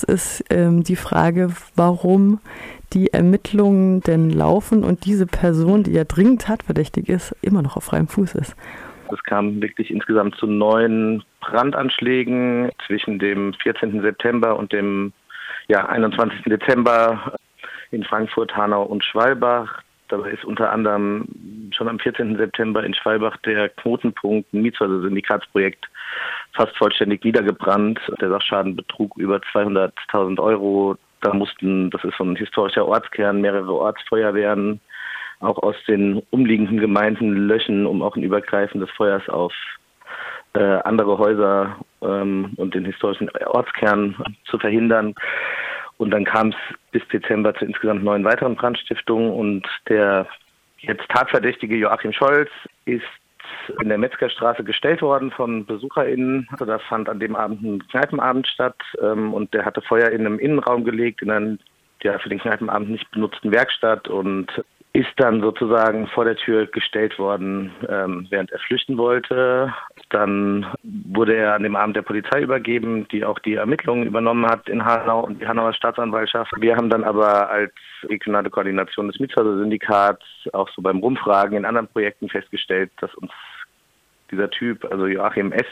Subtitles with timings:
[0.00, 2.40] Jetzt ist ähm, die Frage, warum
[2.94, 7.84] die Ermittlungen denn laufen und diese Person, die ja dringend tatverdächtig ist, immer noch auf
[7.84, 8.56] freiem Fuß ist.
[9.12, 14.00] Es kam wirklich insgesamt zu neun Brandanschlägen zwischen dem 14.
[14.00, 15.12] September und dem
[15.68, 16.44] ja, 21.
[16.44, 17.34] Dezember
[17.90, 19.82] in Frankfurt, Hanau und Schwalbach.
[20.10, 21.26] Dabei ist unter anderem
[21.72, 22.36] schon am 14.
[22.36, 25.86] September in Schwalbach der Knotenpunkt Mietshäuser-Syndikatsprojekt
[26.52, 28.00] fast vollständig niedergebrannt.
[28.20, 30.96] Der Sachschaden betrug über 200.000 Euro.
[31.20, 34.80] Da mussten, das ist so ein historischer Ortskern, mehrere Ortsfeuerwehren
[35.40, 39.54] auch aus den umliegenden Gemeinden löschen, um auch ein Übergreifen des Feuers auf
[40.52, 45.14] äh, andere Häuser ähm, und den historischen Ortskern zu verhindern.
[46.00, 46.56] Und dann kam es
[46.92, 50.26] bis Dezember zu insgesamt neun weiteren Brandstiftungen und der
[50.78, 52.48] jetzt tatverdächtige Joachim Scholz
[52.86, 53.04] ist
[53.82, 56.48] in der Metzgerstraße gestellt worden von BesucherInnen.
[56.52, 60.24] Also da fand an dem Abend ein Kneipenabend statt ähm, und der hatte Feuer in
[60.24, 61.58] einem Innenraum gelegt, in einer
[62.02, 64.46] ja, für den Kneipenabend nicht benutzten Werkstatt und
[64.92, 69.72] ist dann sozusagen vor der Tür gestellt worden, ähm, während er flüchten wollte.
[70.08, 74.68] Dann wurde er an dem Abend der Polizei übergeben, die auch die Ermittlungen übernommen hat
[74.68, 76.50] in Hanau und die Hanauer Staatsanwaltschaft.
[76.58, 81.86] Wir haben dann aber als regionale Koordination des Mietshäuser-Syndikats auch so beim Rumfragen in anderen
[81.88, 83.30] Projekten festgestellt, dass uns
[84.32, 85.66] dieser Typ, also Joachim S.,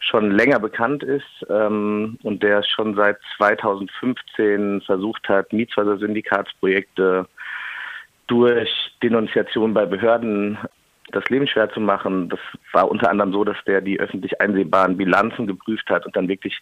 [0.00, 7.26] schon länger bekannt ist ähm, und der schon seit 2015 versucht hat, Mietshäuser-Syndikatsprojekte
[8.28, 8.70] durch
[9.02, 10.58] Denunziation bei Behörden
[11.12, 12.28] das Leben schwer zu machen.
[12.28, 12.40] Das
[12.72, 16.58] war unter anderem so, dass der die öffentlich einsehbaren Bilanzen geprüft hat und dann wirklich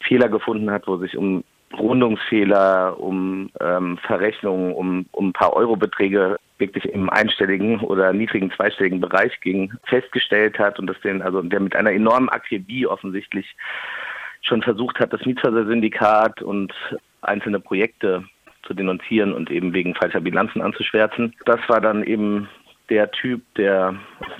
[0.00, 1.44] Fehler gefunden hat, wo sich um
[1.78, 9.00] Rundungsfehler, um ähm, Verrechnungen, um, um ein paar Eurobeträge wirklich im einstelligen oder niedrigen zweistelligen
[9.00, 13.56] Bereich ging, festgestellt hat und dass den, also der mit einer enormen Akribie offensichtlich
[14.42, 16.72] schon versucht hat, das Mietshäuser-Syndikat und
[17.22, 18.24] einzelne Projekte
[18.66, 21.34] zu denunzieren und eben wegen falscher Bilanzen anzuschwärzen.
[21.44, 22.48] Das war dann eben
[22.88, 23.94] der Typ, der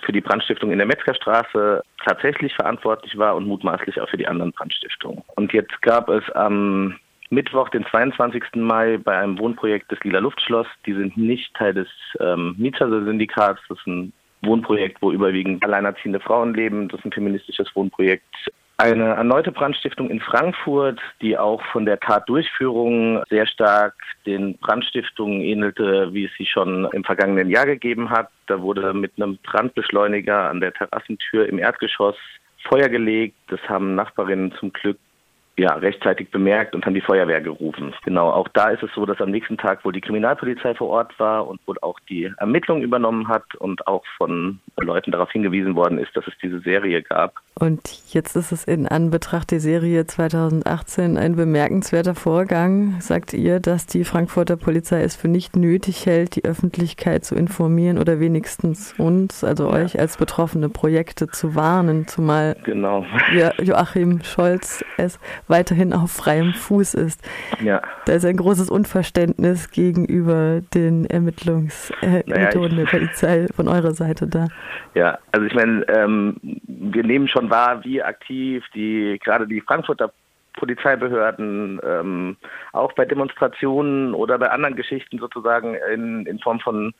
[0.04, 4.52] für die Brandstiftung in der Metzgerstraße tatsächlich verantwortlich war und mutmaßlich auch für die anderen
[4.52, 5.22] Brandstiftungen.
[5.36, 6.96] Und jetzt gab es am
[7.30, 8.44] Mittwoch, den 22.
[8.56, 11.88] Mai, bei einem Wohnprojekt des Lila Luftschloss, die sind nicht Teil des
[12.20, 14.12] ähm, Mietshäuser-Syndikats, das ist ein
[14.42, 16.88] Wohnprojekt, wo überwiegend alleinerziehende Frauen leben.
[16.88, 23.22] Das ist ein feministisches Wohnprojekt eine erneute Brandstiftung in Frankfurt, die auch von der Tatdurchführung
[23.28, 23.94] sehr stark
[24.26, 28.28] den Brandstiftungen ähnelte, wie es sie schon im vergangenen Jahr gegeben hat.
[28.46, 32.16] Da wurde mit einem Brandbeschleuniger an der Terrassentür im Erdgeschoss
[32.68, 33.36] Feuer gelegt.
[33.48, 34.98] Das haben Nachbarinnen zum Glück
[35.56, 37.94] ja, rechtzeitig bemerkt und haben die Feuerwehr gerufen.
[38.04, 41.18] Genau, auch da ist es so, dass am nächsten Tag wohl die Kriminalpolizei vor Ort
[41.18, 45.98] war und wohl auch die Ermittlungen übernommen hat und auch von Leuten darauf hingewiesen worden
[45.98, 47.34] ist, dass es diese Serie gab.
[47.54, 53.00] Und jetzt ist es in Anbetracht der Serie 2018 ein bemerkenswerter Vorgang.
[53.00, 57.98] Sagt ihr, dass die Frankfurter Polizei es für nicht nötig hält, die Öffentlichkeit zu informieren
[57.98, 59.84] oder wenigstens uns, also ja.
[59.84, 63.04] euch als betroffene Projekte zu warnen, zumal genau.
[63.60, 65.20] Joachim Scholz es
[65.52, 67.22] weiterhin auf freiem Fuß ist.
[67.62, 67.80] Ja.
[68.06, 74.48] Da ist ein großes Unverständnis gegenüber den Ermittlungsmethoden naja, der Polizei von eurer Seite da.
[74.94, 76.36] Ja, also ich meine, ähm,
[76.66, 80.12] wir nehmen schon wahr, wie aktiv die gerade die Frankfurter
[80.54, 82.36] Polizeibehörden ähm,
[82.72, 86.92] auch bei Demonstrationen oder bei anderen Geschichten sozusagen in, in Form von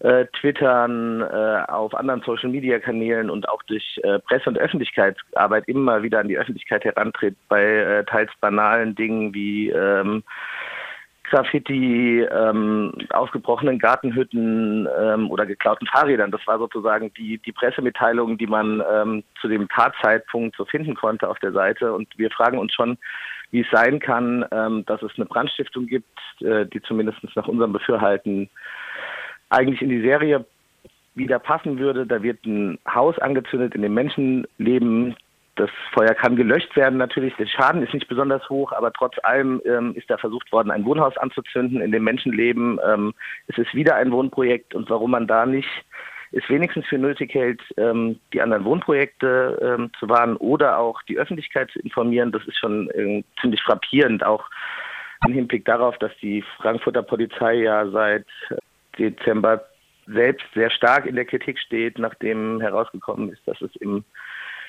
[0.00, 6.20] äh, Twittern, äh, auf anderen Social-Media-Kanälen und auch durch äh, Presse- und Öffentlichkeitsarbeit immer wieder
[6.20, 10.22] an die Öffentlichkeit herantritt bei äh, teils banalen Dingen wie ähm,
[11.30, 16.30] Graffiti, ähm, ausgebrochenen Gartenhütten ähm, oder geklauten Fahrrädern.
[16.30, 21.28] Das war sozusagen die, die Pressemitteilung, die man ähm, zu dem Tatzeitpunkt so finden konnte
[21.28, 21.92] auf der Seite.
[21.92, 22.96] Und wir fragen uns schon,
[23.50, 27.72] wie es sein kann, ähm, dass es eine Brandstiftung gibt, äh, die zumindest nach unserem
[27.72, 28.48] Befürhalten
[29.48, 30.44] eigentlich in die Serie
[31.14, 32.06] wieder passen würde.
[32.06, 35.16] Da wird ein Haus angezündet, in dem Menschen leben.
[35.56, 37.34] Das Feuer kann gelöscht werden natürlich.
[37.36, 40.84] Der Schaden ist nicht besonders hoch, aber trotz allem ähm, ist da versucht worden, ein
[40.84, 42.78] Wohnhaus anzuzünden, in dem Menschen leben.
[42.86, 43.14] Ähm,
[43.46, 45.68] es ist wieder ein Wohnprojekt und warum man da nicht
[46.32, 51.18] es wenigstens für nötig hält, ähm, die anderen Wohnprojekte ähm, zu warnen oder auch die
[51.18, 54.44] Öffentlichkeit zu informieren, das ist schon äh, ziemlich frappierend, auch
[55.26, 58.26] im Hinblick darauf, dass die Frankfurter Polizei ja seit
[58.98, 59.64] Dezember
[60.06, 64.04] selbst sehr stark in der Kritik steht, nachdem herausgekommen ist, dass es im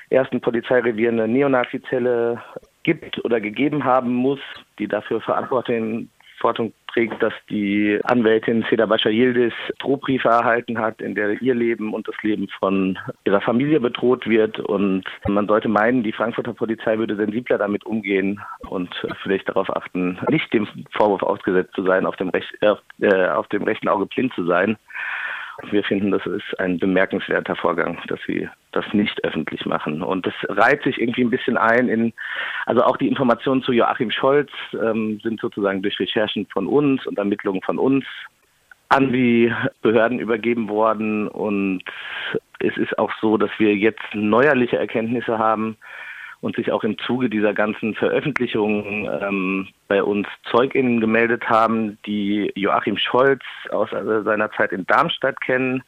[0.09, 2.41] ersten Polizeirevier eine Neonazizelle
[2.83, 4.39] gibt oder gegeben haben muss,
[4.79, 11.15] die dafür verantwortlich Verantwortung trägt, dass die Anwältin Seda Bashar Yildiz Drohbriefe erhalten hat, in
[11.15, 14.59] der ihr Leben und das Leben von ihrer Familie bedroht wird.
[14.59, 18.39] Und man sollte meinen, die Frankfurter Polizei würde sensibler damit umgehen
[18.69, 18.89] und
[19.21, 23.63] vielleicht darauf achten, nicht dem Vorwurf ausgesetzt zu sein, auf dem, Recht, äh, auf dem
[23.63, 24.77] rechten Auge blind zu sein.
[25.71, 30.03] Wir finden, das ist ein bemerkenswerter Vorgang, dass sie das nicht öffentlich machen.
[30.03, 32.13] Und das reiht sich irgendwie ein bisschen ein in,
[32.67, 37.17] also auch die Informationen zu Joachim Scholz ähm, sind sozusagen durch Recherchen von uns und
[37.17, 38.05] Ermittlungen von uns
[38.89, 39.51] an die
[39.81, 41.27] Behörden übergeben worden.
[41.27, 41.83] Und
[42.59, 45.77] es ist auch so, dass wir jetzt neuerliche Erkenntnisse haben,
[46.41, 52.51] und sich auch im Zuge dieser ganzen Veröffentlichungen ähm, bei uns ZeugInnen gemeldet haben, die
[52.55, 53.41] Joachim Scholz
[53.71, 55.83] aus äh, seiner Zeit in Darmstadt kennen.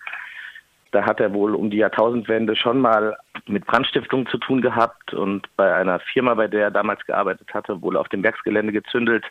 [0.91, 3.15] Da hat er wohl um die Jahrtausendwende schon mal
[3.45, 7.81] mit Brandstiftung zu tun gehabt und bei einer Firma, bei der er damals gearbeitet hatte,
[7.81, 9.25] wohl auf dem Werksgelände gezündelt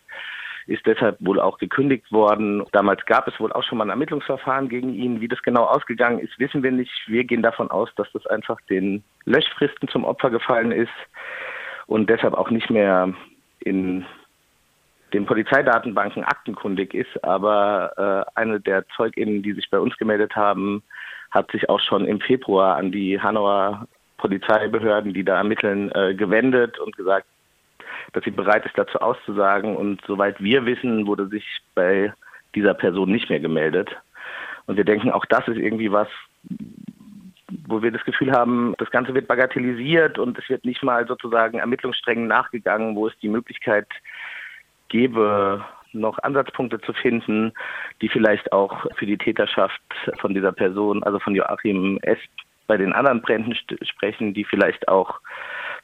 [0.69, 2.63] ist deshalb wohl auch gekündigt worden.
[2.73, 5.21] Damals gab es wohl auch schon mal ein Ermittlungsverfahren gegen ihn.
[5.21, 6.93] Wie das genau ausgegangen ist, wissen wir nicht.
[7.07, 10.93] Wir gehen davon aus, dass das einfach den Löschfristen zum Opfer gefallen ist
[11.87, 13.15] und deshalb auch nicht mehr
[13.61, 14.05] in
[15.15, 17.25] den Polizeidatenbanken aktenkundig ist.
[17.25, 20.83] Aber äh, eine der ZeugInnen, die sich bei uns gemeldet haben,
[21.31, 23.89] hat sich auch schon im Februar an die Hanauer
[24.19, 27.27] Polizeibehörden, die da ermitteln, äh, gewendet und gesagt,
[28.13, 29.77] dass sie bereit ist, dazu auszusagen.
[29.77, 31.45] Und soweit wir wissen, wurde sich
[31.75, 32.13] bei
[32.55, 33.91] dieser Person nicht mehr gemeldet.
[34.67, 36.09] Und wir denken, auch das ist irgendwie was,
[37.67, 41.59] wo wir das Gefühl haben, das Ganze wird bagatellisiert und es wird nicht mal sozusagen
[41.59, 43.87] Ermittlungssträngen nachgegangen, wo es die Möglichkeit
[44.89, 47.53] gäbe, noch Ansatzpunkte zu finden,
[48.03, 49.81] die vielleicht auch für die Täterschaft
[50.19, 52.19] von dieser Person, also von Joachim S.
[52.67, 55.21] bei den anderen Bränden sprechen, die vielleicht auch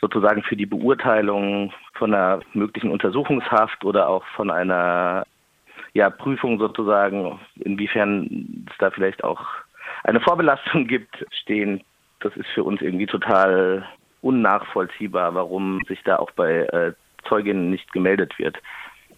[0.04, 5.24] sozusagen für die Beurteilung von einer möglichen Untersuchungshaft oder auch von einer
[5.94, 9.40] ja, Prüfung sozusagen, inwiefern es da vielleicht auch
[10.02, 11.82] eine Vorbelastung gibt, stehen.
[12.20, 13.86] Das ist für uns irgendwie total
[14.20, 16.92] unnachvollziehbar, warum sich da auch bei äh,
[17.26, 18.58] Zeuginnen nicht gemeldet wird.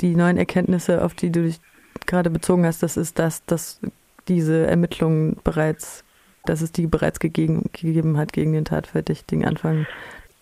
[0.01, 1.59] Die neuen Erkenntnisse, auf die du dich
[2.07, 3.81] gerade bezogen hast, das ist das, dass
[4.29, 6.05] diese Ermittlungen bereits,
[6.45, 9.87] dass es die bereits gegeben, gegeben hat gegen den Tatverdächtigen Anfang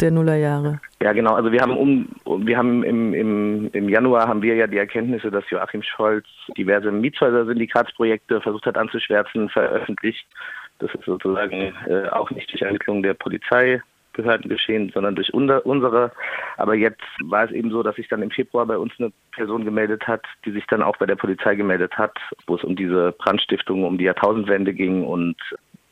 [0.00, 0.80] der Nullerjahre.
[1.00, 1.34] Ja, genau.
[1.34, 2.08] Also wir haben um,
[2.46, 6.26] wir haben im, im, im Januar haben wir ja die Erkenntnisse, dass Joachim Scholz
[6.56, 10.26] diverse Mietshäuser-Syndikatsprojekte versucht hat anzuschwärzen, veröffentlicht.
[10.78, 16.10] Das ist sozusagen äh, auch nicht durch Ermittlungen der Polizeibehörden geschehen, sondern durch unser, unsere.
[16.56, 19.64] Aber jetzt war es eben so, dass sich dann im Februar bei uns eine Person
[19.64, 23.12] gemeldet hat, die sich dann auch bei der Polizei gemeldet hat, wo es um diese
[23.12, 25.36] Brandstiftung, um die Jahrtausendwende ging und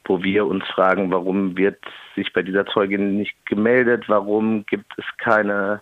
[0.04, 1.78] wo wir uns fragen, warum wird
[2.14, 5.80] sich bei dieser Zeugin nicht gemeldet, warum gibt es keine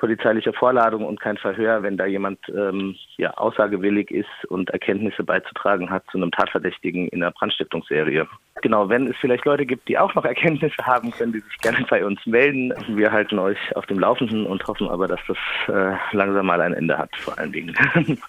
[0.00, 5.90] polizeiliche Vorladung und kein Verhör, wenn da jemand ähm, ja, aussagewillig ist und Erkenntnisse beizutragen
[5.90, 8.26] hat zu einem Tatverdächtigen in der Brandstiftungsserie.
[8.62, 11.86] Genau, wenn es vielleicht Leute gibt, die auch noch Erkenntnisse haben, können die sich gerne
[11.88, 12.72] bei uns melden.
[12.88, 15.36] Wir halten euch auf dem Laufenden und hoffen aber, dass das
[15.68, 17.76] äh, langsam mal ein Ende hat, vor allen Dingen.